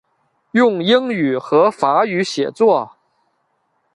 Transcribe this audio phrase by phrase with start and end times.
[0.53, 2.95] 用英语和法语写作。